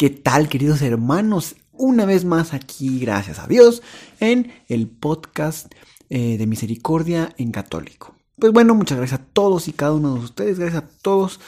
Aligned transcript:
¿Qué 0.00 0.08
tal, 0.08 0.48
queridos 0.48 0.80
hermanos? 0.80 1.56
Una 1.72 2.06
vez 2.06 2.24
más 2.24 2.54
aquí, 2.54 3.00
gracias 3.00 3.38
a 3.38 3.46
Dios, 3.46 3.82
en 4.18 4.50
el 4.66 4.88
podcast 4.88 5.70
eh, 6.08 6.38
de 6.38 6.46
Misericordia 6.46 7.34
en 7.36 7.52
Católico. 7.52 8.16
Pues 8.38 8.50
bueno, 8.50 8.74
muchas 8.74 8.96
gracias 8.96 9.20
a 9.20 9.24
todos 9.24 9.68
y 9.68 9.74
cada 9.74 9.92
uno 9.92 10.14
de 10.14 10.20
ustedes, 10.20 10.58
gracias 10.58 10.84
a 10.84 10.88
todos 11.02 11.38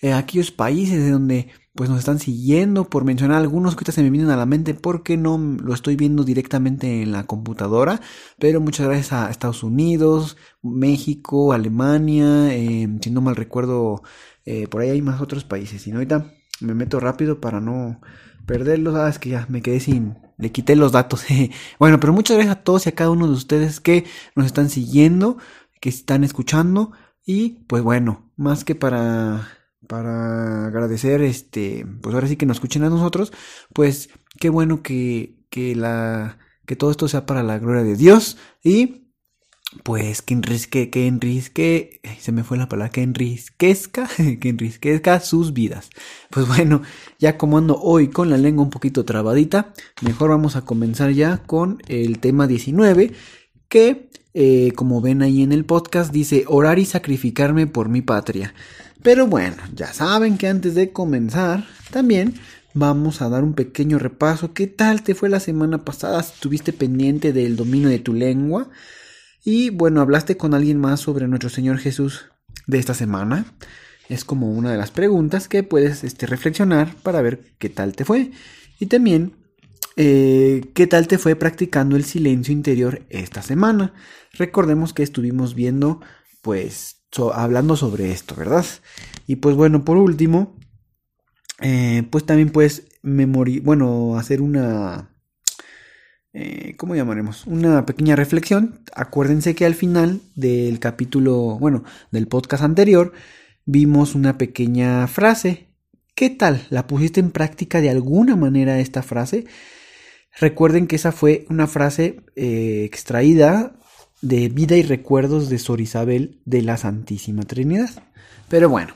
eh, 0.00 0.14
aquellos 0.14 0.50
países 0.50 1.02
de 1.02 1.10
donde 1.10 1.48
pues 1.74 1.90
nos 1.90 1.98
están 1.98 2.18
siguiendo, 2.18 2.88
por 2.88 3.04
mencionar 3.04 3.36
algunos 3.36 3.74
que 3.74 3.80
ahorita 3.80 3.92
se 3.92 4.02
me 4.02 4.08
vienen 4.08 4.30
a 4.30 4.38
la 4.38 4.46
mente 4.46 4.72
porque 4.72 5.18
no 5.18 5.36
lo 5.36 5.74
estoy 5.74 5.94
viendo 5.94 6.24
directamente 6.24 7.02
en 7.02 7.12
la 7.12 7.24
computadora, 7.24 8.00
pero 8.38 8.62
muchas 8.62 8.86
gracias 8.86 9.12
a 9.12 9.30
Estados 9.30 9.62
Unidos, 9.62 10.38
México, 10.62 11.52
Alemania, 11.52 12.54
eh, 12.54 12.88
si 13.02 13.10
no 13.10 13.20
mal 13.20 13.36
recuerdo, 13.36 14.00
por 14.70 14.80
ahí 14.80 14.88
hay 14.88 15.02
más 15.02 15.20
otros 15.20 15.44
países, 15.44 15.86
y 15.86 15.92
ahorita 15.92 16.37
me 16.60 16.74
meto 16.74 17.00
rápido 17.00 17.40
para 17.40 17.60
no 17.60 18.00
perderlos. 18.46 18.94
Ah, 18.94 19.08
es 19.08 19.18
que 19.18 19.30
ya 19.30 19.46
me 19.48 19.62
quedé 19.62 19.80
sin. 19.80 20.18
Le 20.38 20.52
quité 20.52 20.76
los 20.76 20.92
datos. 20.92 21.24
bueno, 21.78 22.00
pero 22.00 22.12
muchas 22.12 22.36
gracias 22.36 22.56
a 22.56 22.62
todos 22.62 22.86
y 22.86 22.90
a 22.90 22.94
cada 22.94 23.10
uno 23.10 23.26
de 23.26 23.32
ustedes 23.32 23.80
que 23.80 24.04
nos 24.34 24.46
están 24.46 24.70
siguiendo, 24.70 25.38
que 25.80 25.88
están 25.88 26.24
escuchando. 26.24 26.92
Y 27.24 27.64
pues 27.66 27.82
bueno, 27.82 28.30
más 28.36 28.64
que 28.64 28.74
para. 28.74 29.48
Para 29.86 30.66
agradecer, 30.66 31.22
este, 31.22 31.86
pues 32.02 32.14
ahora 32.14 32.26
sí 32.26 32.36
que 32.36 32.44
nos 32.44 32.58
escuchen 32.58 32.82
a 32.82 32.90
nosotros, 32.90 33.32
pues 33.72 34.10
qué 34.38 34.50
bueno 34.50 34.82
que, 34.82 35.38
que 35.48 35.74
la, 35.74 36.36
que 36.66 36.76
todo 36.76 36.90
esto 36.90 37.08
sea 37.08 37.24
para 37.24 37.42
la 37.42 37.58
gloria 37.58 37.84
de 37.84 37.96
Dios 37.96 38.36
y 38.62 39.07
pues 39.82 40.22
que 40.22 40.34
enrique, 40.34 40.88
que 40.90 41.06
enrique, 41.06 42.00
se 42.20 42.32
me 42.32 42.42
fue 42.42 42.56
la 42.56 42.68
palabra, 42.68 42.90
que 42.90 43.02
enriquezca, 43.02 44.08
que 44.40 44.48
enriquezca 44.48 45.20
sus 45.20 45.52
vidas. 45.52 45.90
Pues 46.30 46.46
bueno, 46.46 46.82
ya 47.18 47.36
como 47.36 47.58
ando 47.58 47.78
hoy 47.80 48.08
con 48.08 48.30
la 48.30 48.38
lengua 48.38 48.64
un 48.64 48.70
poquito 48.70 49.04
trabadita, 49.04 49.72
mejor 50.02 50.30
vamos 50.30 50.56
a 50.56 50.62
comenzar 50.62 51.10
ya 51.10 51.38
con 51.38 51.82
el 51.88 52.18
tema 52.18 52.46
19, 52.46 53.12
que 53.68 54.08
eh, 54.34 54.72
como 54.74 55.00
ven 55.00 55.22
ahí 55.22 55.42
en 55.42 55.52
el 55.52 55.64
podcast 55.64 56.12
dice 56.12 56.44
orar 56.46 56.78
y 56.78 56.86
sacrificarme 56.86 57.66
por 57.66 57.88
mi 57.88 58.00
patria. 58.02 58.54
Pero 59.02 59.26
bueno, 59.26 59.56
ya 59.74 59.92
saben 59.92 60.38
que 60.38 60.48
antes 60.48 60.74
de 60.74 60.92
comenzar, 60.92 61.66
también 61.90 62.34
vamos 62.74 63.20
a 63.20 63.28
dar 63.28 63.44
un 63.44 63.54
pequeño 63.54 63.98
repaso. 63.98 64.54
¿Qué 64.54 64.66
tal 64.66 65.02
te 65.02 65.14
fue 65.14 65.28
la 65.28 65.40
semana 65.40 65.84
pasada? 65.84 66.20
¿Estuviste 66.20 66.72
pendiente 66.72 67.32
del 67.32 67.56
dominio 67.56 67.88
de 67.88 67.98
tu 67.98 68.14
lengua? 68.14 68.68
Y 69.50 69.70
bueno, 69.70 70.02
hablaste 70.02 70.36
con 70.36 70.52
alguien 70.52 70.78
más 70.78 71.00
sobre 71.00 71.26
nuestro 71.26 71.48
Señor 71.48 71.78
Jesús 71.78 72.26
de 72.66 72.78
esta 72.78 72.92
semana. 72.92 73.46
Es 74.10 74.26
como 74.26 74.50
una 74.50 74.70
de 74.70 74.76
las 74.76 74.90
preguntas 74.90 75.48
que 75.48 75.62
puedes 75.62 76.04
este, 76.04 76.26
reflexionar 76.26 76.94
para 76.96 77.22
ver 77.22 77.40
qué 77.56 77.70
tal 77.70 77.96
te 77.96 78.04
fue. 78.04 78.30
Y 78.78 78.88
también 78.88 79.36
eh, 79.96 80.70
qué 80.74 80.86
tal 80.86 81.08
te 81.08 81.16
fue 81.16 81.34
practicando 81.34 81.96
el 81.96 82.04
silencio 82.04 82.52
interior 82.52 83.06
esta 83.08 83.40
semana. 83.40 83.94
Recordemos 84.34 84.92
que 84.92 85.02
estuvimos 85.02 85.54
viendo, 85.54 86.02
pues, 86.42 87.06
hablando 87.32 87.74
sobre 87.74 88.12
esto, 88.12 88.34
¿verdad? 88.34 88.66
Y 89.26 89.36
pues 89.36 89.56
bueno, 89.56 89.82
por 89.82 89.96
último, 89.96 90.58
eh, 91.62 92.02
pues 92.10 92.26
también 92.26 92.50
puedes 92.50 92.86
memorizar, 93.00 93.64
bueno, 93.64 94.18
hacer 94.18 94.42
una 94.42 95.17
eh, 96.34 96.74
¿cómo 96.76 96.94
llamaremos? 96.94 97.46
Una 97.46 97.86
pequeña 97.86 98.14
reflexión. 98.14 98.80
Acuérdense 98.94 99.54
que 99.54 99.64
al 99.64 99.74
final 99.74 100.20
del 100.34 100.78
capítulo, 100.78 101.58
bueno, 101.58 101.84
del 102.10 102.28
podcast 102.28 102.62
anterior, 102.62 103.12
vimos 103.64 104.14
una 104.14 104.36
pequeña 104.36 105.06
frase. 105.06 105.68
¿Qué 106.14 106.30
tal? 106.30 106.66
¿La 106.70 106.86
pusiste 106.86 107.20
en 107.20 107.30
práctica 107.30 107.80
de 107.80 107.90
alguna 107.90 108.36
manera 108.36 108.78
esta 108.78 109.02
frase? 109.02 109.46
Recuerden 110.38 110.86
que 110.86 110.96
esa 110.96 111.12
fue 111.12 111.46
una 111.48 111.66
frase 111.66 112.20
eh, 112.36 112.84
extraída 112.84 113.76
de 114.20 114.48
Vida 114.48 114.76
y 114.76 114.82
Recuerdos 114.82 115.48
de 115.48 115.58
Sor 115.58 115.80
Isabel 115.80 116.40
de 116.44 116.62
la 116.62 116.76
Santísima 116.76 117.44
Trinidad. 117.44 117.90
Pero 118.48 118.68
bueno, 118.68 118.94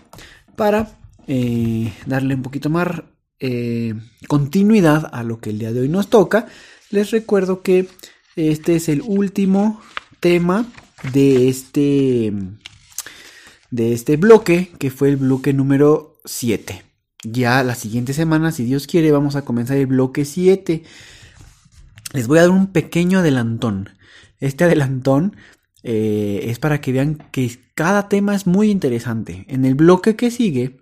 para 0.56 0.99
eh, 1.26 1.93
darle 2.06 2.34
un 2.34 2.43
poquito 2.43 2.69
más 2.70 2.88
continuidad 4.28 5.10
a 5.12 5.25
lo 5.25 5.41
que 5.41 5.50
el 5.50 5.59
día 5.59 5.72
de 5.72 5.81
hoy 5.81 5.88
nos 5.88 6.09
toca, 6.09 6.47
les 6.93 7.11
recuerdo 7.11 7.63
que 7.63 7.89
este 8.37 8.77
es 8.77 8.89
el 8.89 9.03
último 9.03 9.81
tema 10.21 10.67
de 11.13 11.49
este 11.49 12.33
de 13.71 13.95
este 13.95 14.19
bloque, 14.19 14.71
que 14.79 14.91
fue 14.91 15.09
el 15.09 15.17
bloque 15.17 15.55
número 15.55 16.21
7. 16.27 16.85
Ya 17.25 17.65
la 17.65 17.75
siguiente 17.75 18.13
semana, 18.13 18.53
si 18.53 18.65
Dios 18.65 18.87
quiere, 18.87 19.11
vamos 19.11 19.35
a 19.35 19.45
comenzar 19.45 19.79
el 19.79 19.87
bloque 19.87 20.27
7. 20.27 20.83
Les 22.13 22.27
voy 22.27 22.39
a 22.39 22.43
dar 22.43 22.51
un 22.51 22.67
pequeño 22.67 23.21
adelantón. 23.21 23.89
Este 24.41 24.65
adelantón 24.65 25.37
eh, 25.83 26.45
es 26.49 26.59
para 26.59 26.83
que 26.83 26.93
vean 26.93 27.27
que 27.33 27.59
cada 27.75 28.11
tema 28.11 28.35
es 28.35 28.47
muy 28.47 28.71
interesante. 28.71 29.47
En 29.49 29.65
el 29.65 29.75
bloque 29.75 30.17
que 30.17 30.31
sigue, 30.31 30.81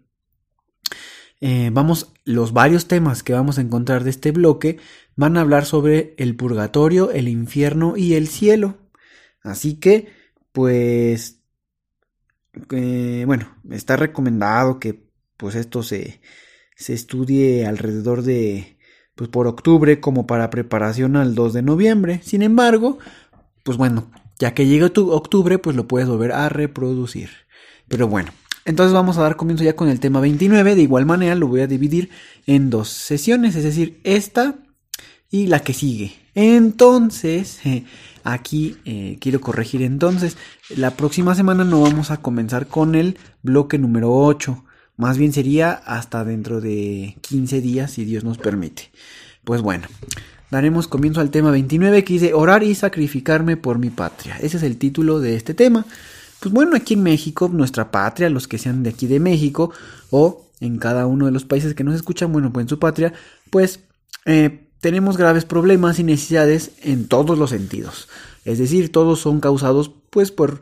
eh, 1.41 1.71
vamos, 1.73 2.13
los 2.25 2.53
varios 2.53 2.87
temas 2.87 3.23
que 3.23 3.33
vamos 3.33 3.59
a 3.59 3.63
encontrar 3.63 4.05
de 4.05 4.11
este 4.11 4.31
bloque 4.33 4.79
van 5.17 5.37
a 5.37 5.41
hablar 5.41 5.65
sobre 5.65 6.15
el 6.19 6.37
purgatorio, 6.37 7.11
el 7.13 7.29
infierno 7.29 7.97
y 7.97 8.15
el 8.15 8.29
cielo. 8.29 8.79
Así 9.43 9.77
que, 9.77 10.09
pues, 10.53 11.41
eh, 12.71 13.25
bueno, 13.27 13.57
está 13.71 13.97
recomendado 13.97 14.79
que 14.79 15.09
pues 15.37 15.55
esto 15.55 15.83
se, 15.83 16.21
se 16.77 16.93
estudie 16.93 17.67
alrededor 17.67 18.23
de, 18.23 18.79
pues 19.15 19.31
por 19.31 19.47
octubre 19.47 20.01
como 20.01 20.27
para 20.27 20.51
preparación 20.51 21.17
al 21.17 21.35
2 21.35 21.55
de 21.55 21.63
noviembre. 21.63 22.21
Sin 22.23 22.43
embargo, 22.43 22.99
pues 23.65 23.79
bueno, 23.79 24.11
ya 24.39 24.55
que 24.55 24.67
llega 24.67 24.89
tu 24.91 25.11
octubre, 25.13 25.59
pues 25.59 25.77
lo 25.77 25.89
puedes 25.89 26.09
volver 26.09 26.33
a 26.33 26.49
reproducir. 26.49 27.31
Pero 27.89 28.09
bueno, 28.09 28.33
entonces 28.71 28.95
vamos 28.95 29.19
a 29.19 29.23
dar 29.23 29.37
comienzo 29.37 29.65
ya 29.65 29.77
con 29.77 29.89
el 29.89 30.01
tema 30.01 30.21
29. 30.21 30.75
De 30.75 30.83
igual 30.83 31.05
manera 31.05 31.35
lo 31.35 31.49
voy 31.49 31.61
a 31.61 31.67
dividir 31.67 32.11
en 32.47 32.71
dos 32.71 32.89
sesiones, 32.89 33.57
es 33.57 33.65
decir, 33.65 34.01
esta 34.05 34.57
y 35.31 35.47
la 35.47 35.61
que 35.61 35.75
sigue. 35.75 36.13
Entonces, 36.35 37.61
aquí 38.25 38.77
eh, 38.85 39.19
quiero 39.21 39.41
corregir 39.41 39.83
entonces, 39.83 40.37
la 40.75 40.93
próxima 40.93 41.35
semana 41.35 41.65
no 41.65 41.83
vamos 41.83 42.11
a 42.11 42.19
comenzar 42.19 42.67
con 42.67 42.95
el 42.95 43.19
bloque 43.43 43.79
número 43.79 44.13
8. 44.13 44.65
Más 44.97 45.19
bien 45.19 45.33
sería 45.33 45.73
hasta 45.73 46.25
dentro 46.25 46.61
de 46.61 47.17
15 47.23 47.61
días, 47.61 47.91
si 47.91 48.05
Dios 48.05 48.23
nos 48.23 48.39
permite. 48.39 48.91
Pues 49.45 49.63
bueno, 49.63 49.87
daremos 50.51 50.89
comienzo 50.89 51.21
al 51.21 51.31
tema 51.31 51.51
29 51.51 52.05
que 52.05 52.13
dice 52.13 52.35
orar 52.35 52.63
y 52.63 52.75
sacrificarme 52.75 53.57
por 53.57 53.79
mi 53.79 53.91
patria. 53.91 54.37
Ese 54.41 54.59
es 54.59 54.63
el 54.63 54.77
título 54.77 55.19
de 55.19 55.37
este 55.37 55.55
tema. 55.55 55.87
Pues 56.41 56.53
bueno, 56.55 56.77
aquí 56.77 56.95
en 56.95 57.03
México, 57.03 57.51
nuestra 57.53 57.91
patria, 57.91 58.31
los 58.31 58.49
que 58.49 58.59
sean 58.59 58.83
de 58.83 58.91
aquí 58.91 59.07
de 59.07 59.21
México 59.21 59.73
o 60.11 60.47
en 60.61 60.79
cada 60.79 61.07
uno 61.07 61.27
de 61.27 61.33
los 61.33 61.45
países 61.45 61.75
que 61.75 61.85
nos 61.85 61.95
escuchan, 61.95 62.33
bueno, 62.33 62.53
pues 62.53 62.65
en 62.65 62.69
su 62.69 62.79
patria, 62.79 63.13
pues 63.51 63.81
eh, 64.25 64.67
tenemos 64.81 65.17
graves 65.17 65.45
problemas 65.45 65.99
y 65.99 66.05
necesidades 66.05 66.73
en 66.83 67.09
todos 67.09 67.39
los 67.39 67.51
sentidos. 67.51 68.09
Es 68.45 68.59
decir, 68.59 68.91
todos 68.91 69.21
son 69.21 69.41
causados 69.41 69.91
pues 70.11 70.31
por, 70.31 70.61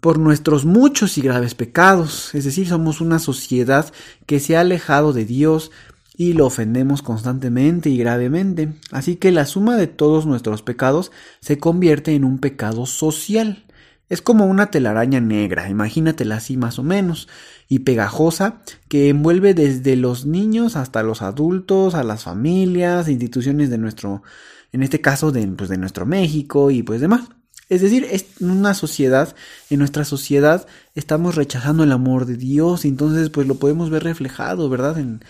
por 0.00 0.18
nuestros 0.18 0.64
muchos 0.64 1.18
y 1.18 1.20
graves 1.20 1.54
pecados. 1.54 2.34
Es 2.34 2.44
decir, 2.44 2.66
somos 2.66 3.00
una 3.00 3.18
sociedad 3.18 3.92
que 4.26 4.40
se 4.40 4.56
ha 4.56 4.60
alejado 4.60 5.12
de 5.12 5.26
Dios 5.26 5.70
y 6.16 6.32
lo 6.32 6.46
ofendemos 6.46 7.02
constantemente 7.02 7.90
y 7.90 7.98
gravemente. 7.98 8.72
Así 8.90 9.16
que 9.16 9.30
la 9.30 9.46
suma 9.46 9.76
de 9.76 9.86
todos 9.86 10.24
nuestros 10.24 10.62
pecados 10.62 11.12
se 11.40 11.58
convierte 11.58 12.14
en 12.14 12.24
un 12.24 12.38
pecado 12.38 12.86
social. 12.86 13.64
Es 14.12 14.20
como 14.20 14.44
una 14.44 14.66
telaraña 14.66 15.22
negra, 15.22 15.70
imagínatela 15.70 16.36
así 16.36 16.58
más 16.58 16.78
o 16.78 16.82
menos, 16.82 17.28
y 17.66 17.78
pegajosa, 17.78 18.60
que 18.88 19.08
envuelve 19.08 19.54
desde 19.54 19.96
los 19.96 20.26
niños 20.26 20.76
hasta 20.76 21.02
los 21.02 21.22
adultos, 21.22 21.94
a 21.94 22.02
las 22.02 22.24
familias, 22.24 23.08
instituciones 23.08 23.70
de 23.70 23.78
nuestro, 23.78 24.22
en 24.70 24.82
este 24.82 25.00
caso 25.00 25.32
de, 25.32 25.46
pues, 25.46 25.70
de 25.70 25.78
nuestro 25.78 26.04
México 26.04 26.70
y 26.70 26.82
pues 26.82 27.00
demás. 27.00 27.22
Es 27.70 27.80
decir, 27.80 28.06
es 28.10 28.26
una 28.40 28.74
sociedad, 28.74 29.34
en 29.70 29.78
nuestra 29.78 30.04
sociedad 30.04 30.66
estamos 30.94 31.34
rechazando 31.34 31.82
el 31.82 31.92
amor 31.92 32.26
de 32.26 32.36
Dios, 32.36 32.84
y 32.84 32.88
entonces 32.88 33.30
pues 33.30 33.46
lo 33.46 33.54
podemos 33.54 33.88
ver 33.88 34.04
reflejado, 34.04 34.68
¿verdad? 34.68 34.98
En, 34.98 35.24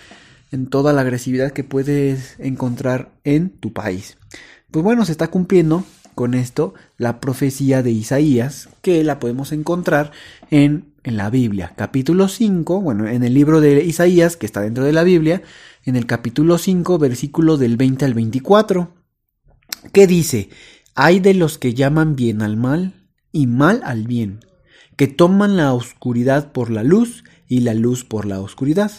en 0.51 0.67
toda 0.67 0.93
la 0.93 1.03
agresividad 1.03 1.53
que 1.53 1.63
puedes 1.63 2.35
encontrar 2.41 3.13
en 3.23 3.51
tu 3.51 3.73
país. 3.73 4.19
Pues 4.73 4.83
bueno, 4.83 5.05
se 5.05 5.13
está 5.13 5.29
cumpliendo 5.29 5.85
con 6.15 6.35
esto 6.35 6.75
la 6.99 7.21
profecía 7.21 7.83
de 7.83 7.91
Isaías, 7.91 8.69
que 8.83 9.03
la 9.05 9.19
podemos 9.19 9.53
encontrar 9.53 10.13
en, 10.51 10.93
en, 11.05 11.17
la 11.17 11.31
Biblia. 11.31 11.73
Capítulo 11.77 12.29
5, 12.29 12.81
bueno, 12.81 13.09
en 13.09 13.25
el 13.25 13.35
libro 13.35 13.61
de 13.61 13.85
Isaías, 13.85 14.37
que 14.37 14.47
está 14.47 14.61
dentro 14.61 14.85
de 14.85 14.93
la 14.93 15.03
Biblia, 15.03 15.43
en 15.85 15.97
el 15.97 16.07
capítulo 16.07 16.59
5, 16.59 16.99
versículo 16.99 17.57
del 17.57 17.77
20 17.77 18.05
al 18.05 18.15
24, 18.15 18.95
que 19.93 20.07
dice, 20.07 20.51
hay 20.95 21.21
de 21.21 21.35
los 21.35 21.59
que 21.59 21.75
llaman 21.75 22.17
bien 22.17 22.43
al 22.43 22.57
mal 22.57 22.95
y 23.33 23.47
mal 23.47 23.81
al 23.85 24.07
bien, 24.07 24.41
que 24.97 25.09
toman 25.09 25.57
la 25.57 25.73
oscuridad 25.73 26.53
por 26.53 26.71
la 26.71 26.85
luz 26.85 27.25
y 27.49 27.61
la 27.61 27.75
luz 27.75 28.05
por 28.05 28.27
la 28.27 28.41
oscuridad, 28.41 28.93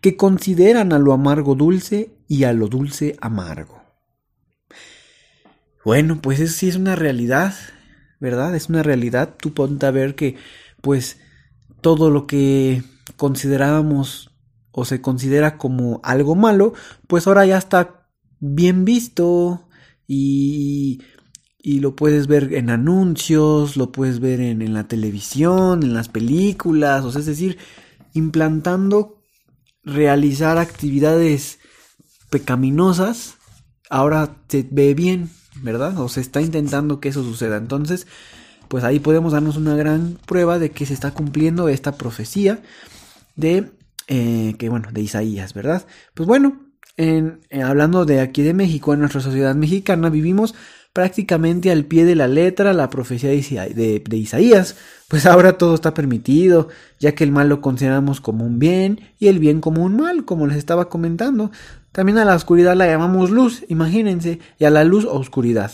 que 0.00 0.16
consideran 0.16 0.92
a 0.92 0.98
lo 0.98 1.12
amargo 1.12 1.54
dulce 1.54 2.14
y 2.28 2.44
a 2.44 2.52
lo 2.52 2.68
dulce 2.68 3.16
amargo. 3.20 3.79
Bueno, 5.84 6.20
pues 6.20 6.40
eso 6.40 6.52
sí 6.54 6.68
es 6.68 6.76
una 6.76 6.94
realidad, 6.96 7.54
¿verdad? 8.20 8.54
Es 8.54 8.68
una 8.68 8.82
realidad. 8.82 9.34
Tú 9.40 9.54
ponte 9.54 9.86
a 9.86 9.90
ver 9.90 10.14
que, 10.14 10.36
pues, 10.82 11.18
todo 11.80 12.10
lo 12.10 12.26
que 12.26 12.82
considerábamos 13.16 14.30
o 14.72 14.84
se 14.84 15.00
considera 15.00 15.58
como 15.58 16.00
algo 16.04 16.34
malo, 16.36 16.74
pues 17.08 17.26
ahora 17.26 17.44
ya 17.46 17.58
está 17.58 18.08
bien 18.38 18.84
visto 18.84 19.68
y, 20.06 21.02
y 21.58 21.80
lo 21.80 21.96
puedes 21.96 22.26
ver 22.28 22.54
en 22.54 22.70
anuncios, 22.70 23.76
lo 23.76 23.90
puedes 23.92 24.20
ver 24.20 24.40
en, 24.40 24.62
en 24.62 24.74
la 24.74 24.86
televisión, 24.86 25.82
en 25.82 25.94
las 25.94 26.08
películas, 26.08 27.04
o 27.04 27.10
sea, 27.10 27.20
es 27.20 27.26
decir, 27.26 27.58
implantando 28.14 29.22
realizar 29.84 30.58
actividades 30.58 31.58
pecaminosas, 32.30 33.36
ahora 33.90 34.36
se 34.48 34.66
ve 34.70 34.94
bien, 34.94 35.30
¿verdad? 35.56 35.98
O 35.98 36.08
se 36.08 36.20
está 36.20 36.40
intentando 36.40 37.00
que 37.00 37.08
eso 37.08 37.22
suceda. 37.22 37.56
Entonces, 37.56 38.06
pues 38.68 38.84
ahí 38.84 39.00
podemos 39.00 39.32
darnos 39.32 39.56
una 39.56 39.74
gran 39.74 40.18
prueba 40.26 40.58
de 40.58 40.70
que 40.70 40.86
se 40.86 40.94
está 40.94 41.12
cumpliendo 41.12 41.68
esta 41.68 41.92
profecía 41.92 42.60
de, 43.36 43.70
eh, 44.06 44.54
que 44.58 44.68
bueno, 44.68 44.88
de 44.92 45.00
Isaías, 45.00 45.54
¿verdad? 45.54 45.86
Pues 46.14 46.26
bueno, 46.26 46.60
en, 46.96 47.40
eh, 47.50 47.62
hablando 47.62 48.04
de 48.04 48.20
aquí 48.20 48.42
de 48.42 48.54
México, 48.54 48.92
en 48.92 49.00
nuestra 49.00 49.20
sociedad 49.20 49.54
mexicana, 49.54 50.10
vivimos 50.10 50.54
prácticamente 50.92 51.70
al 51.70 51.84
pie 51.84 52.04
de 52.04 52.16
la 52.16 52.28
letra 52.28 52.72
la 52.72 52.90
profecía 52.90 53.30
de, 53.30 54.02
Isaías, 54.12 54.76
pues 55.08 55.26
ahora 55.26 55.58
todo 55.58 55.74
está 55.74 55.94
permitido, 55.94 56.68
ya 56.98 57.14
que 57.14 57.24
el 57.24 57.32
mal 57.32 57.48
lo 57.48 57.60
consideramos 57.60 58.20
como 58.20 58.44
un 58.44 58.58
bien 58.58 59.00
y 59.18 59.28
el 59.28 59.38
bien 59.38 59.60
como 59.60 59.84
un 59.84 59.96
mal, 59.96 60.24
como 60.24 60.46
les 60.46 60.56
estaba 60.56 60.88
comentando. 60.88 61.50
También 61.92 62.18
a 62.18 62.24
la 62.24 62.34
oscuridad 62.34 62.76
la 62.76 62.86
llamamos 62.86 63.30
luz, 63.30 63.64
imagínense, 63.68 64.40
y 64.58 64.64
a 64.64 64.70
la 64.70 64.84
luz 64.84 65.04
oscuridad. 65.04 65.72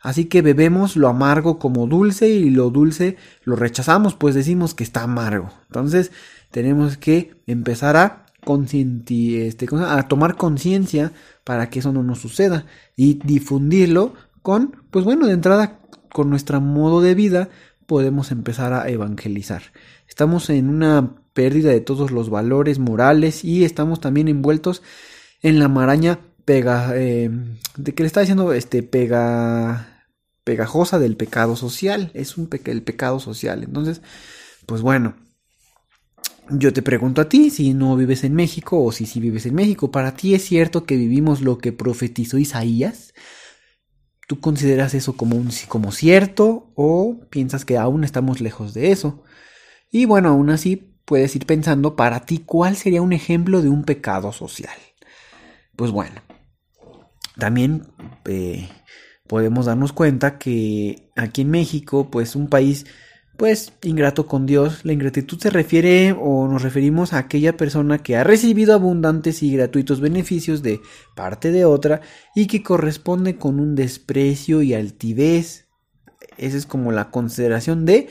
Así 0.00 0.26
que 0.26 0.42
bebemos 0.42 0.96
lo 0.96 1.08
amargo 1.08 1.58
como 1.58 1.86
dulce 1.86 2.28
y 2.28 2.50
lo 2.50 2.70
dulce 2.70 3.16
lo 3.44 3.56
rechazamos, 3.56 4.14
pues 4.14 4.34
decimos 4.34 4.74
que 4.74 4.84
está 4.84 5.02
amargo. 5.02 5.50
Entonces 5.66 6.12
tenemos 6.50 6.96
que 6.96 7.34
empezar 7.46 7.96
a 7.96 8.26
este, 8.72 9.66
a 9.72 10.02
tomar 10.08 10.36
conciencia 10.36 11.12
para 11.42 11.68
que 11.68 11.80
eso 11.80 11.92
no 11.92 12.02
nos 12.04 12.20
suceda 12.20 12.64
y 12.94 13.14
difundirlo 13.24 14.14
pues 14.90 15.04
bueno, 15.04 15.26
de 15.26 15.32
entrada 15.32 15.80
con 16.12 16.30
nuestro 16.30 16.60
modo 16.60 17.00
de 17.00 17.14
vida 17.14 17.48
podemos 17.86 18.30
empezar 18.30 18.72
a 18.72 18.88
evangelizar. 18.88 19.62
Estamos 20.08 20.50
en 20.50 20.68
una 20.68 21.16
pérdida 21.32 21.70
de 21.70 21.80
todos 21.80 22.10
los 22.10 22.30
valores 22.30 22.78
morales 22.78 23.44
y 23.44 23.64
estamos 23.64 24.00
también 24.00 24.28
envueltos 24.28 24.82
en 25.42 25.58
la 25.58 25.68
maraña 25.68 26.20
eh, 26.46 27.30
de 27.76 27.94
que 27.94 28.02
le 28.02 28.06
está 28.06 28.20
diciendo 28.20 28.52
este 28.52 28.82
pega, 28.82 30.06
pegajosa 30.44 30.98
del 30.98 31.16
pecado 31.16 31.56
social. 31.56 32.10
Es 32.14 32.36
un 32.36 32.46
pecado 32.46 33.18
social. 33.18 33.64
Entonces, 33.64 34.00
pues 34.64 34.80
bueno, 34.80 35.16
yo 36.50 36.72
te 36.72 36.82
pregunto 36.82 37.20
a 37.20 37.28
ti 37.28 37.50
si 37.50 37.74
no 37.74 37.96
vives 37.96 38.22
en 38.22 38.34
México 38.34 38.82
o 38.82 38.92
si 38.92 39.06
sí 39.06 39.18
vives 39.18 39.46
en 39.46 39.56
México. 39.56 39.90
¿Para 39.90 40.14
ti 40.14 40.34
es 40.34 40.44
cierto 40.44 40.84
que 40.84 40.96
vivimos 40.96 41.40
lo 41.40 41.58
que 41.58 41.72
profetizó 41.72 42.38
Isaías? 42.38 43.12
¿Tú 44.26 44.40
consideras 44.40 44.94
eso 44.94 45.16
como, 45.16 45.36
un, 45.36 45.50
como 45.68 45.92
cierto 45.92 46.72
o 46.74 47.20
piensas 47.30 47.64
que 47.64 47.78
aún 47.78 48.04
estamos 48.04 48.40
lejos 48.40 48.74
de 48.74 48.90
eso? 48.90 49.22
Y 49.90 50.04
bueno, 50.04 50.30
aún 50.30 50.50
así 50.50 50.96
puedes 51.04 51.34
ir 51.36 51.46
pensando 51.46 51.94
para 51.94 52.20
ti 52.20 52.42
cuál 52.44 52.76
sería 52.76 53.02
un 53.02 53.12
ejemplo 53.12 53.62
de 53.62 53.68
un 53.68 53.84
pecado 53.84 54.32
social. 54.32 54.76
Pues 55.76 55.92
bueno, 55.92 56.20
también 57.38 57.86
eh, 58.24 58.68
podemos 59.28 59.66
darnos 59.66 59.92
cuenta 59.92 60.38
que 60.38 61.10
aquí 61.16 61.42
en 61.42 61.50
México, 61.50 62.10
pues 62.10 62.34
un 62.34 62.48
país 62.48 62.86
pues 63.36 63.72
ingrato 63.82 64.26
con 64.26 64.46
Dios. 64.46 64.84
La 64.84 64.92
ingratitud 64.92 65.38
se 65.38 65.50
refiere 65.50 66.12
o 66.18 66.48
nos 66.48 66.62
referimos 66.62 67.12
a 67.12 67.18
aquella 67.18 67.56
persona 67.56 67.98
que 67.98 68.16
ha 68.16 68.24
recibido 68.24 68.74
abundantes 68.74 69.42
y 69.42 69.52
gratuitos 69.52 70.00
beneficios 70.00 70.62
de 70.62 70.80
parte 71.14 71.50
de 71.50 71.64
otra 71.64 72.00
y 72.34 72.46
que 72.46 72.62
corresponde 72.62 73.36
con 73.36 73.60
un 73.60 73.74
desprecio 73.74 74.62
y 74.62 74.74
altivez. 74.74 75.68
Esa 76.38 76.56
es 76.56 76.66
como 76.66 76.92
la 76.92 77.10
consideración 77.10 77.84
de, 77.84 78.08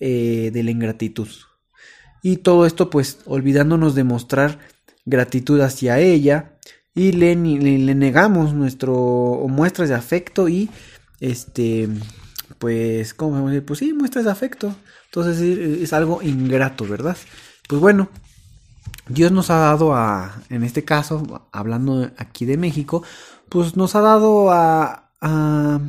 eh, 0.00 0.50
de 0.52 0.62
la 0.62 0.70
ingratitud. 0.70 1.28
Y 2.22 2.38
todo 2.38 2.66
esto 2.66 2.90
pues 2.90 3.18
olvidándonos 3.26 3.94
de 3.94 4.04
mostrar 4.04 4.58
gratitud 5.04 5.60
hacia 5.60 6.00
ella 6.00 6.58
y 6.94 7.12
le, 7.12 7.34
le 7.36 7.94
negamos 7.94 8.54
nuestro 8.54 9.44
muestras 9.48 9.88
de 9.88 9.94
afecto 9.94 10.48
y 10.48 10.70
este 11.20 11.88
pues, 12.58 13.14
¿cómo 13.14 13.32
vamos 13.32 13.48
a 13.48 13.52
decir? 13.52 13.66
Pues 13.66 13.78
sí, 13.78 13.92
muestras 13.92 14.26
afecto. 14.26 14.74
Entonces 15.06 15.40
es, 15.40 15.92
algo 15.92 16.22
ingrato, 16.22 16.86
¿verdad? 16.86 17.16
Pues 17.68 17.80
bueno, 17.80 18.08
Dios 19.08 19.32
nos 19.32 19.50
ha 19.50 19.56
dado 19.58 19.94
a, 19.94 20.42
en 20.50 20.64
este 20.64 20.84
caso, 20.84 21.48
hablando 21.52 22.10
aquí 22.16 22.44
de 22.44 22.56
México, 22.56 23.02
pues 23.48 23.76
nos 23.76 23.94
ha 23.94 24.00
dado 24.00 24.50
a, 24.50 25.10
a 25.20 25.80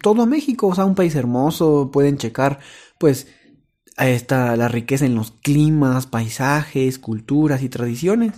todo 0.00 0.26
México, 0.26 0.68
o 0.68 0.74
sea, 0.74 0.84
un 0.84 0.94
país 0.94 1.14
hermoso, 1.14 1.90
pueden 1.92 2.18
checar, 2.18 2.60
pues, 2.98 3.26
está 3.96 4.56
la 4.56 4.68
riqueza 4.68 5.06
en 5.06 5.14
los 5.14 5.32
climas, 5.32 6.06
paisajes, 6.06 6.98
culturas 6.98 7.62
y 7.62 7.68
tradiciones. 7.68 8.34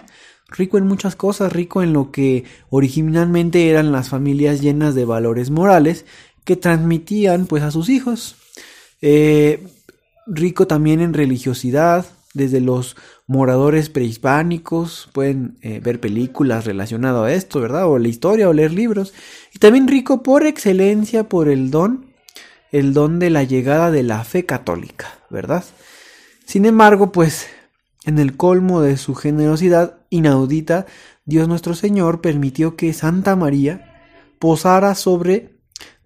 Rico 0.51 0.79
en 0.79 0.87
muchas 0.87 1.15
cosas, 1.15 1.53
rico 1.53 1.83
en 1.83 1.93
lo 1.93 2.11
que 2.11 2.45
originalmente 2.71 3.69
eran 3.69 3.93
las 3.93 4.09
familias 4.09 4.63
llenas 4.63 4.95
de 4.95 5.05
valores 5.05 5.51
morales 5.51 6.07
que 6.49 6.57
transmitían 6.57 7.45
pues 7.45 7.63
a 7.63 7.71
sus 7.71 7.91
hijos. 7.91 8.37
Eh, 9.03 9.67
rico 10.27 10.67
también 10.67 11.03
en 11.03 11.13
religiosidad, 11.13 12.07
desde 12.33 12.63
los 12.63 12.97
moradores 13.27 13.91
prehispánicos, 13.91 15.11
pueden 15.13 15.59
eh, 15.61 15.81
ver 15.85 16.01
películas 16.01 16.65
relacionadas 16.65 17.23
a 17.23 17.35
esto, 17.35 17.61
¿verdad? 17.61 17.87
O 17.87 17.99
la 17.99 18.09
historia 18.09 18.49
o 18.49 18.55
leer 18.55 18.73
libros. 18.73 19.13
Y 19.53 19.59
también 19.59 19.89
rico 19.89 20.23
por 20.23 20.47
excelencia 20.47 21.29
por 21.29 21.51
el 21.51 21.71
don, 21.71 22.15
el 22.73 22.95
don 22.95 23.19
de 23.19 23.29
la 23.29 23.45
llegada 23.45 23.91
de 23.91 24.03
la 24.03 24.25
fe 24.25 24.47
católica, 24.47 25.19
¿verdad? 25.29 25.67
Sin 26.47 26.65
embargo, 26.65 27.13
pues 27.13 27.47
en 28.07 28.19
el 28.19 28.39
colmo 28.39 28.81
de 28.81 28.97
su 28.97 29.15
generosidad 29.15 29.99
inaudita, 30.09 30.87
Dios 31.27 31.47
nuestro 31.47 31.75
Señor 31.75 32.23
permitió 32.23 32.75
que 32.75 32.95
Santa 32.95 33.37
María 33.37 34.01
posara 34.39 34.95
sobre 34.95 35.58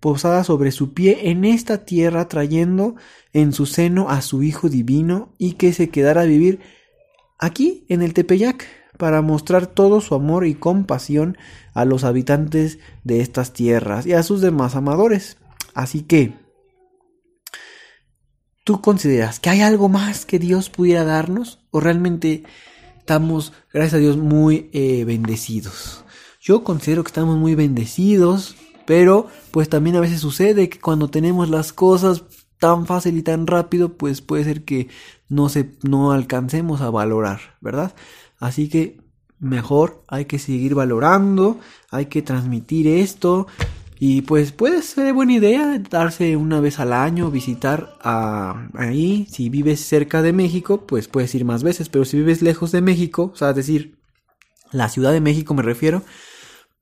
posada 0.03 0.43
sobre 0.43 0.73
su 0.73 0.95
pie 0.95 1.31
en 1.31 1.45
esta 1.45 1.85
tierra, 1.85 2.29
trayendo 2.29 2.97
en 3.33 3.53
su 3.53 3.67
seno 3.67 4.11
a 4.11 4.21
su 4.21 4.43
Hijo 4.43 4.69
Divino, 4.69 5.33
y 5.39 5.53
que 5.53 5.73
se 5.73 5.91
quedara 5.91 6.23
a 6.23 6.25
vivir 6.25 6.59
aquí, 7.39 7.87
en 7.89 8.03
el 8.03 8.13
Tepeyac, 8.13 8.67
para 8.99 9.23
mostrar 9.23 9.69
todo 9.69 10.01
su 10.01 10.17
amor 10.17 10.45
y 10.45 10.55
compasión 10.55 11.39
a 11.73 11.85
los 11.85 12.03
habitantes 12.03 12.81
de 13.05 13.21
estas 13.21 13.53
tierras 13.53 14.05
y 14.05 14.13
a 14.13 14.25
sus 14.25 14.41
demás 14.41 14.75
amadores. 14.75 15.37
Así 15.73 16.03
que, 16.03 16.35
¿tú 18.65 18.81
consideras 18.81 19.39
que 19.39 19.51
hay 19.51 19.61
algo 19.61 19.89
más 19.89 20.27
que 20.27 20.41
Dios 20.41 20.69
pudiera 20.69 21.05
darnos? 21.05 21.61
¿O 21.71 21.79
realmente 21.79 22.43
estamos, 22.99 23.53
gracias 23.73 23.95
a 23.95 23.99
Dios, 23.99 24.17
muy 24.17 24.69
eh, 24.73 25.05
bendecidos? 25.05 26.05
Yo 26.41 26.65
considero 26.65 27.05
que 27.05 27.09
estamos 27.11 27.39
muy 27.39 27.55
bendecidos 27.55 28.57
pero 28.85 29.29
pues 29.51 29.69
también 29.69 29.97
a 29.97 30.01
veces 30.01 30.21
sucede 30.21 30.69
que 30.69 30.81
cuando 30.81 31.09
tenemos 31.09 31.51
las 31.51 31.73
cosas 31.73 32.25
tan 32.59 32.87
fácil 32.87 33.17
y 33.19 33.23
tan 33.23 33.47
rápido, 33.47 33.95
pues 33.95 34.21
puede 34.21 34.45
ser 34.45 34.65
que 34.65 34.89
no 35.29 35.49
se 35.49 35.73
no 35.83 36.13
alcancemos 36.13 36.81
a 36.81 36.91
valorar, 36.91 37.57
¿verdad? 37.61 37.95
Así 38.39 38.69
que 38.69 39.01
mejor 39.39 40.05
hay 40.09 40.27
que 40.27 40.39
seguir 40.39 40.75
valorando, 40.75 41.59
hay 41.91 42.07
que 42.07 42.23
transmitir 42.23 42.87
esto 42.87 43.49
y 44.05 44.23
pues 44.23 44.51
puede 44.51 44.83
ser 44.83 45.13
buena 45.13 45.35
idea 45.35 45.79
darse 45.89 46.37
una 46.37 46.61
vez 46.61 46.81
al 46.81 46.93
año, 46.93 47.31
visitar 47.31 47.97
a, 48.03 48.69
ahí. 48.75 49.29
Si 49.31 49.49
vives 49.49 49.79
cerca 49.79 50.23
de 50.23 50.33
México, 50.33 50.87
pues 50.89 51.07
puedes 51.07 51.33
ir 51.37 51.45
más 51.45 51.63
veces, 51.63 51.89
pero 51.89 52.05
si 52.05 52.17
vives 52.17 52.43
lejos 52.43 52.73
de 52.73 52.81
México, 52.81 53.31
o 53.33 53.37
sea, 53.37 53.53
decir, 53.53 53.99
la 54.73 54.89
Ciudad 54.89 55.13
de 55.13 55.21
México 55.21 55.55
me 55.55 55.63
refiero, 55.63 56.03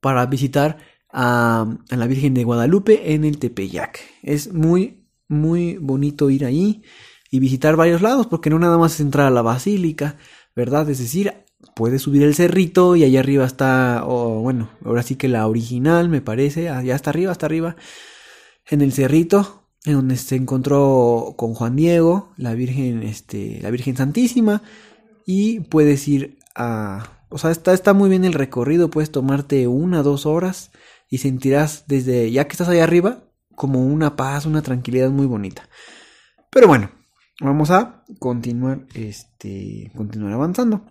para 0.01 0.25
visitar 0.25 0.79
a, 1.13 1.67
la 1.89 2.07
Virgen 2.07 2.35
de 2.35 2.45
Guadalupe 2.45 3.15
en 3.15 3.25
el 3.25 3.39
Tepeyac. 3.39 4.01
Es 4.23 4.53
muy, 4.53 5.05
muy 5.29 5.77
bonito 5.77 6.31
ir 6.31 6.45
ahí 6.45 6.83
y 7.31 7.39
visitar 7.39 7.77
varios 7.77 8.03
lados, 8.03 8.27
porque 8.27 8.51
no 8.51 8.59
nada 8.59 8.79
más 8.79 8.95
es 8.95 9.01
entrar 9.01 9.27
a 9.27 9.31
la 9.31 9.43
basílica, 9.43 10.17
¿verdad? 10.55 10.89
Es 10.91 10.99
decir, 10.99 11.33
puedes 11.75 12.03
subir 12.03 12.23
el 12.23 12.35
cerrito 12.35 12.97
y 12.97 13.05
allá 13.05 13.21
arriba 13.21 13.45
está, 13.45 14.03
bueno, 14.05 14.71
ahora 14.85 15.03
sí 15.03 15.17
que 15.17 15.29
la 15.29 15.47
original 15.47 16.09
me 16.09 16.21
parece, 16.21 16.69
allá 16.69 16.97
está 16.97 17.11
arriba, 17.11 17.33
hasta 17.33 17.47
arriba, 17.47 17.77
en 18.69 18.81
el 18.81 18.93
cerrito, 18.93 19.65
en 19.85 19.95
donde 19.95 20.17
se 20.17 20.37
encontró 20.37 21.35
con 21.37 21.55
Juan 21.55 21.77
Diego, 21.77 22.33
la 22.37 22.55
Virgen, 22.55 23.03
este, 23.03 23.61
la 23.63 23.71
Virgen 23.71 23.97
Santísima, 23.97 24.63
y 25.25 25.61
puedes 25.61 26.07
ir 26.09 26.39
a, 26.55 27.25
o 27.29 27.39
sea, 27.39 27.51
está, 27.51 27.73
está 27.73 27.95
muy 27.95 28.11
bien 28.11 28.25
el 28.25 28.33
recorrido, 28.33 28.91
puedes 28.91 29.13
tomarte 29.13 29.69
una, 29.69 30.03
dos 30.03 30.27
horas 30.27 30.73
y 31.11 31.19
sentirás 31.19 31.85
desde, 31.89 32.31
ya 32.31 32.47
que 32.47 32.53
estás 32.53 32.69
allá 32.69 32.85
arriba, 32.85 33.25
como 33.57 33.85
una 33.85 34.17
paz, 34.17 34.47
una 34.47 34.63
tranquilidad 34.63 35.11
muy 35.11 35.27
bonita. 35.27 35.69
Pero 36.51 36.69
bueno, 36.69 36.91
vamos 37.41 37.71
a 37.71 38.05
continuar, 38.19 38.87
este, 38.95 39.91
continuar 39.95 40.33
avanzando. 40.33 40.87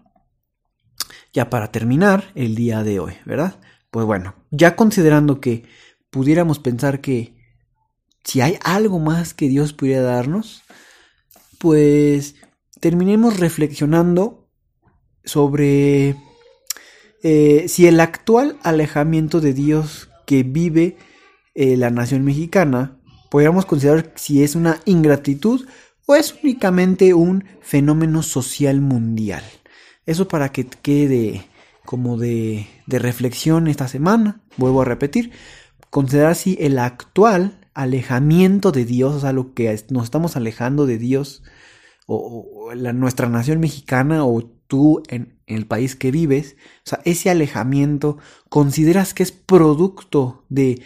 Ya 1.34 1.50
para 1.50 1.72
terminar 1.72 2.32
el 2.36 2.56
día 2.56 2.84
de 2.84 3.00
hoy, 3.00 3.14
¿verdad? 3.26 3.60
Pues 3.92 4.06
bueno, 4.06 4.36
ya 4.52 4.76
considerando 4.76 5.40
que 5.40 5.64
pudiéramos 6.12 6.60
pensar 6.60 7.02
que 7.02 7.36
si 8.24 8.42
hay 8.42 8.60
algo 8.64 9.00
más 9.00 9.34
que 9.34 9.48
Dios 9.48 9.74
pudiera 9.74 10.02
darnos, 10.02 10.64
pues 11.60 12.36
terminemos 12.80 13.40
reflexionando 13.40 14.50
sobre 15.24 16.16
eh, 17.24 17.66
si 17.68 17.88
el 17.88 18.00
actual 18.00 18.58
alejamiento 18.64 19.42
de 19.42 19.54
Dios 19.54 20.09
que 20.30 20.44
vive 20.44 20.96
eh, 21.56 21.76
la 21.76 21.90
nación 21.90 22.24
mexicana, 22.24 23.00
podríamos 23.32 23.66
considerar 23.66 24.14
si 24.14 24.44
es 24.44 24.54
una 24.54 24.80
ingratitud 24.86 25.68
o 26.06 26.14
es 26.14 26.36
únicamente 26.44 27.16
un 27.16 27.46
fenómeno 27.62 28.22
social 28.22 28.80
mundial. 28.80 29.42
Eso 30.06 30.28
para 30.28 30.52
que 30.52 30.68
quede 30.68 31.48
como 31.84 32.16
de, 32.16 32.68
reflexión 32.86 33.68
esta 33.68 33.88
semana, 33.88 34.44
vuelvo 34.56 34.84
a 34.84 34.86
repetir, 34.86 35.32
considerar 35.90 36.36
si 36.36 36.56
el 36.62 36.78
actual 36.78 37.68
alejamiento 37.74 38.72
de 38.72 38.86
Dios, 38.86 39.16
o 39.16 39.20
sea, 39.22 39.34
lo 39.34 39.56
que 39.56 39.84
nos 39.90 40.04
estamos 40.04 40.36
alejando 40.36 40.86
de 40.86 41.00
Dios, 41.00 41.42
o, 42.06 42.72
la, 42.76 42.94
nuestra 42.94 43.30
nación 43.30 43.60
mexicana, 43.60 44.26
o 44.26 44.44
tú 44.68 45.02
en, 45.08 45.39
en, 45.50 45.56
el 45.58 45.68
país 45.68 45.96
que 45.96 46.12
vives, 46.12 46.56
o 46.86 46.90
sea, 46.90 47.02
ese 47.06 47.30
alejamiento, 47.30 48.18
¿consideras 48.50 49.14
que 49.14 49.24
es 49.24 49.32
producto 49.32 50.46
de 50.50 50.82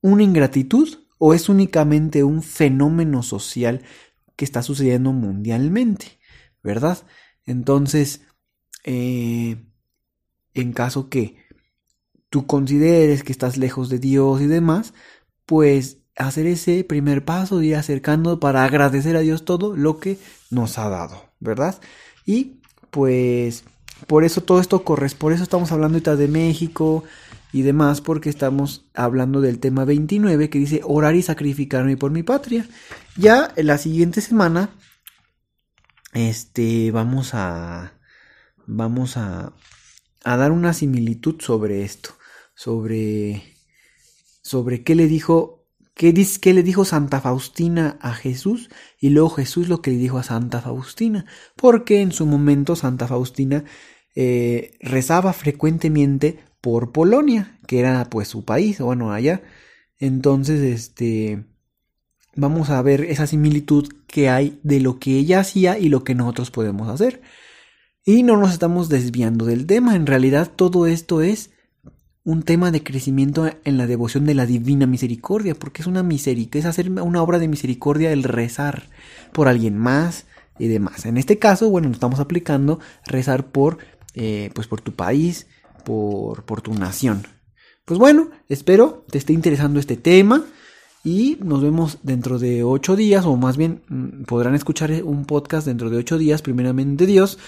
una 0.00 0.22
ingratitud 0.22 0.88
o 1.18 1.34
es 1.34 1.48
únicamente 1.48 2.24
un 2.24 2.42
fenómeno 2.42 3.22
social 3.22 3.82
que 4.36 4.44
está 4.44 4.62
sucediendo 4.62 5.12
mundialmente? 5.12 6.18
¿Verdad? 6.62 6.98
Entonces, 7.46 8.22
eh, 8.84 9.56
en 10.54 10.72
caso 10.72 11.08
que 11.08 11.36
tú 12.30 12.46
consideres 12.46 13.22
que 13.22 13.32
estás 13.32 13.56
lejos 13.56 13.88
de 13.88 13.98
Dios 13.98 14.40
y 14.40 14.46
demás, 14.46 14.94
pues 15.46 15.98
hacer 16.16 16.46
ese 16.46 16.84
primer 16.84 17.24
paso 17.24 17.62
ir 17.62 17.76
acercando 17.76 18.40
para 18.40 18.64
agradecer 18.64 19.16
a 19.16 19.20
Dios 19.20 19.44
todo 19.44 19.76
lo 19.76 19.98
que 19.98 20.18
nos 20.50 20.78
ha 20.78 20.88
dado, 20.88 21.30
¿verdad? 21.40 21.80
Y 22.26 22.60
pues 22.90 23.64
por 24.06 24.24
eso 24.24 24.42
todo 24.42 24.60
esto 24.60 24.84
corre, 24.84 25.08
por 25.10 25.32
eso 25.32 25.42
estamos 25.42 25.72
hablando 25.72 25.96
ahorita 25.96 26.16
de 26.16 26.28
México 26.28 27.04
y 27.52 27.62
demás, 27.62 28.00
porque 28.00 28.28
estamos 28.28 28.86
hablando 28.94 29.40
del 29.40 29.58
tema 29.58 29.84
29 29.84 30.50
que 30.50 30.58
dice 30.58 30.80
orar 30.84 31.14
y 31.14 31.22
sacrificarme 31.22 31.96
por 31.96 32.10
mi 32.10 32.22
patria. 32.22 32.66
Ya 33.16 33.52
en 33.56 33.66
la 33.66 33.78
siguiente 33.78 34.20
semana, 34.20 34.70
este, 36.12 36.90
vamos 36.90 37.30
a, 37.34 37.94
vamos 38.66 39.16
a, 39.16 39.52
a 40.24 40.36
dar 40.36 40.52
una 40.52 40.72
similitud 40.72 41.40
sobre 41.40 41.84
esto, 41.84 42.10
sobre, 42.54 43.56
sobre 44.42 44.82
qué 44.84 44.94
le 44.94 45.06
dijo 45.06 45.57
¿Qué, 45.98 46.12
dice, 46.12 46.38
¿Qué 46.40 46.54
le 46.54 46.62
dijo 46.62 46.84
Santa 46.84 47.20
Faustina 47.20 47.98
a 48.00 48.14
Jesús? 48.14 48.70
Y 49.00 49.10
luego 49.10 49.30
Jesús 49.30 49.68
lo 49.68 49.82
que 49.82 49.90
le 49.90 49.96
dijo 49.96 50.16
a 50.16 50.22
Santa 50.22 50.60
Faustina. 50.60 51.26
Porque 51.56 52.00
en 52.00 52.12
su 52.12 52.24
momento 52.24 52.76
Santa 52.76 53.08
Faustina 53.08 53.64
eh, 54.14 54.78
rezaba 54.80 55.32
frecuentemente 55.32 56.38
por 56.60 56.92
Polonia, 56.92 57.58
que 57.66 57.80
era 57.80 58.04
pues 58.08 58.28
su 58.28 58.44
país, 58.44 58.78
bueno, 58.78 59.12
allá. 59.12 59.42
Entonces, 59.98 60.60
este, 60.60 61.44
vamos 62.36 62.70
a 62.70 62.80
ver 62.80 63.00
esa 63.02 63.26
similitud 63.26 63.88
que 64.06 64.28
hay 64.28 64.60
de 64.62 64.78
lo 64.78 65.00
que 65.00 65.18
ella 65.18 65.40
hacía 65.40 65.80
y 65.80 65.88
lo 65.88 66.04
que 66.04 66.14
nosotros 66.14 66.52
podemos 66.52 66.88
hacer. 66.88 67.22
Y 68.04 68.22
no 68.22 68.36
nos 68.36 68.52
estamos 68.52 68.88
desviando 68.88 69.46
del 69.46 69.66
tema, 69.66 69.96
en 69.96 70.06
realidad 70.06 70.48
todo 70.54 70.86
esto 70.86 71.22
es 71.22 71.50
un 72.28 72.42
tema 72.42 72.70
de 72.70 72.82
crecimiento 72.82 73.50
en 73.64 73.78
la 73.78 73.86
devoción 73.86 74.26
de 74.26 74.34
la 74.34 74.44
divina 74.44 74.86
misericordia, 74.86 75.54
porque 75.54 75.80
es 75.80 75.88
una 75.88 76.02
misericordia, 76.02 76.60
es 76.60 76.66
hacer 76.66 76.90
una 76.90 77.22
obra 77.22 77.38
de 77.38 77.48
misericordia 77.48 78.12
el 78.12 78.22
rezar 78.22 78.90
por 79.32 79.48
alguien 79.48 79.78
más 79.78 80.26
y 80.58 80.68
demás. 80.68 81.06
En 81.06 81.16
este 81.16 81.38
caso, 81.38 81.70
bueno, 81.70 81.90
estamos 81.90 82.20
aplicando 82.20 82.80
rezar 83.06 83.46
por, 83.46 83.78
eh, 84.12 84.50
pues 84.52 84.66
por 84.66 84.82
tu 84.82 84.92
país, 84.92 85.46
por, 85.86 86.44
por 86.44 86.60
tu 86.60 86.74
nación. 86.74 87.26
Pues 87.86 87.98
bueno, 87.98 88.28
espero 88.50 89.06
te 89.10 89.16
esté 89.16 89.32
interesando 89.32 89.80
este 89.80 89.96
tema 89.96 90.44
y 91.02 91.38
nos 91.42 91.62
vemos 91.62 92.00
dentro 92.02 92.38
de 92.38 92.62
ocho 92.62 92.94
días, 92.94 93.24
o 93.24 93.38
más 93.38 93.56
bien 93.56 93.80
mm, 93.88 94.24
podrán 94.24 94.54
escuchar 94.54 94.92
un 95.02 95.24
podcast 95.24 95.66
dentro 95.66 95.88
de 95.88 95.96
ocho 95.96 96.18
días, 96.18 96.42
primeramente 96.42 97.06
Dios 97.06 97.38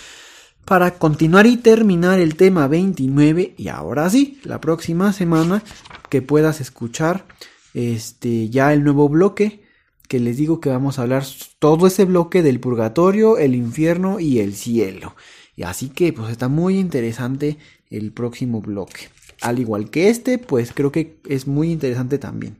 para 0.64 0.98
continuar 0.98 1.46
y 1.46 1.56
terminar 1.56 2.20
el 2.20 2.36
tema 2.36 2.68
29 2.68 3.54
y 3.56 3.68
ahora 3.68 4.08
sí, 4.10 4.40
la 4.44 4.60
próxima 4.60 5.12
semana 5.12 5.62
que 6.08 6.22
puedas 6.22 6.60
escuchar 6.60 7.24
este 7.74 8.48
ya 8.48 8.72
el 8.72 8.82
nuevo 8.82 9.08
bloque 9.08 9.62
que 10.10 10.18
les 10.18 10.36
digo 10.36 10.60
que 10.60 10.70
vamos 10.70 10.98
a 10.98 11.02
hablar 11.02 11.24
todo 11.60 11.86
ese 11.86 12.04
bloque 12.04 12.42
del 12.42 12.58
purgatorio, 12.58 13.38
el 13.38 13.54
infierno 13.54 14.18
y 14.18 14.40
el 14.40 14.56
cielo. 14.56 15.14
Y 15.54 15.62
así 15.62 15.88
que 15.88 16.12
pues 16.12 16.32
está 16.32 16.48
muy 16.48 16.80
interesante 16.80 17.58
el 17.90 18.10
próximo 18.10 18.60
bloque. 18.60 19.08
Al 19.40 19.60
igual 19.60 19.88
que 19.88 20.08
este, 20.08 20.38
pues 20.38 20.72
creo 20.74 20.90
que 20.90 21.20
es 21.28 21.46
muy 21.46 21.70
interesante 21.70 22.18
también. 22.18 22.56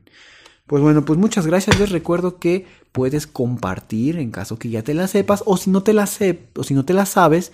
Pues 0.65 0.81
bueno, 0.81 1.03
pues 1.03 1.19
muchas 1.19 1.45
gracias. 1.45 1.77
Les 1.77 1.89
recuerdo 1.89 2.39
que 2.39 2.65
puedes 2.93 3.27
compartir 3.27 4.17
en 4.17 4.31
caso 4.31 4.57
que 4.57 4.69
ya 4.69 4.81
te 4.81 4.93
la 4.93 5.09
sepas 5.09 5.43
o 5.45 5.57
si 5.57 5.71
no 5.71 5.83
te 5.83 5.91
la, 5.91 6.07
o 6.55 6.63
si 6.63 6.73
no 6.73 6.85
te 6.85 6.93
la 6.93 7.05
sabes, 7.05 7.51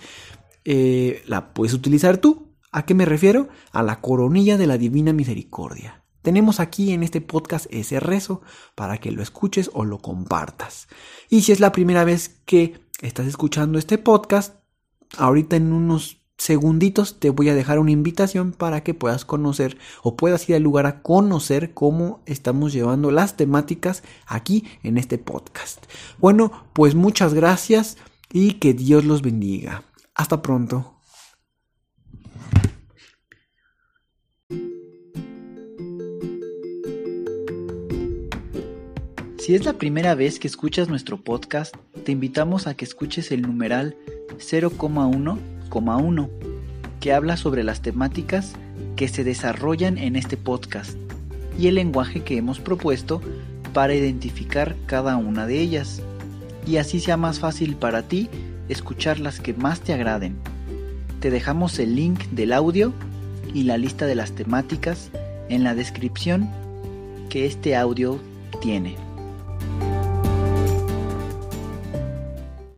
eh, 0.70 1.22
la 1.26 1.54
puedes 1.54 1.72
utilizar 1.72 2.18
tú. 2.18 2.52
¿A 2.70 2.84
qué 2.84 2.92
me 2.92 3.06
refiero? 3.06 3.48
A 3.72 3.82
la 3.82 4.02
coronilla 4.02 4.58
de 4.58 4.66
la 4.66 4.76
Divina 4.76 5.14
Misericordia. 5.14 6.04
Tenemos 6.20 6.60
aquí 6.60 6.92
en 6.92 7.02
este 7.02 7.22
podcast 7.22 7.64
ese 7.70 8.00
rezo 8.00 8.42
para 8.74 8.98
que 8.98 9.10
lo 9.10 9.22
escuches 9.22 9.70
o 9.72 9.86
lo 9.86 9.96
compartas. 9.96 10.88
Y 11.30 11.40
si 11.40 11.52
es 11.52 11.60
la 11.60 11.72
primera 11.72 12.04
vez 12.04 12.42
que 12.44 12.82
estás 13.00 13.26
escuchando 13.26 13.78
este 13.78 13.96
podcast, 13.96 14.56
ahorita 15.16 15.56
en 15.56 15.72
unos 15.72 16.20
segunditos 16.36 17.18
te 17.18 17.30
voy 17.30 17.48
a 17.48 17.54
dejar 17.54 17.78
una 17.78 17.92
invitación 17.92 18.52
para 18.52 18.84
que 18.84 18.92
puedas 18.92 19.24
conocer 19.24 19.78
o 20.02 20.18
puedas 20.18 20.46
ir 20.50 20.56
al 20.56 20.62
lugar 20.64 20.84
a 20.84 21.00
conocer 21.00 21.72
cómo 21.72 22.20
estamos 22.26 22.74
llevando 22.74 23.10
las 23.10 23.38
temáticas 23.38 24.02
aquí 24.26 24.64
en 24.82 24.98
este 24.98 25.16
podcast. 25.16 25.86
Bueno, 26.18 26.52
pues 26.74 26.94
muchas 26.94 27.32
gracias 27.32 27.96
y 28.30 28.54
que 28.54 28.74
Dios 28.74 29.06
los 29.06 29.22
bendiga. 29.22 29.87
Hasta 30.18 30.42
pronto. 30.42 31.00
Si 39.38 39.54
es 39.54 39.64
la 39.64 39.74
primera 39.74 40.16
vez 40.16 40.40
que 40.40 40.48
escuchas 40.48 40.88
nuestro 40.88 41.22
podcast, 41.22 41.76
te 42.04 42.10
invitamos 42.10 42.66
a 42.66 42.74
que 42.74 42.84
escuches 42.84 43.30
el 43.30 43.42
numeral 43.42 43.96
0,1,1, 44.38 46.28
que 46.98 47.12
habla 47.12 47.36
sobre 47.36 47.62
las 47.62 47.80
temáticas 47.80 48.54
que 48.96 49.06
se 49.06 49.22
desarrollan 49.22 49.98
en 49.98 50.16
este 50.16 50.36
podcast 50.36 50.98
y 51.56 51.68
el 51.68 51.76
lenguaje 51.76 52.24
que 52.24 52.36
hemos 52.36 52.58
propuesto 52.58 53.22
para 53.72 53.94
identificar 53.94 54.74
cada 54.86 55.16
una 55.16 55.46
de 55.46 55.60
ellas, 55.60 56.02
y 56.66 56.78
así 56.78 56.98
sea 56.98 57.16
más 57.16 57.38
fácil 57.38 57.76
para 57.76 58.02
ti 58.02 58.28
escuchar 58.68 59.20
las 59.20 59.40
que 59.40 59.54
más 59.54 59.80
te 59.80 59.92
agraden. 59.92 60.36
Te 61.20 61.30
dejamos 61.30 61.78
el 61.78 61.96
link 61.96 62.20
del 62.30 62.52
audio 62.52 62.92
y 63.52 63.64
la 63.64 63.78
lista 63.78 64.06
de 64.06 64.14
las 64.14 64.32
temáticas 64.32 65.10
en 65.48 65.64
la 65.64 65.74
descripción 65.74 66.48
que 67.30 67.46
este 67.46 67.76
audio 67.76 68.20
tiene. 68.60 69.07